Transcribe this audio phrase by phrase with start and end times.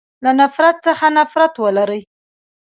[0.23, 2.01] له نفرت څخه نفرت ولری.